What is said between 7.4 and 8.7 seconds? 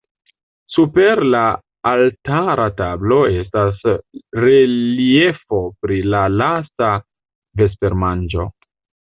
vespermanĝo.